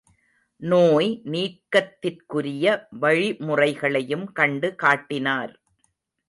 [0.61, 2.65] நோய் நீக்கத்திற்குரிய
[2.99, 5.53] வழிமுறைகளையும் கண்டு காட்டினார்.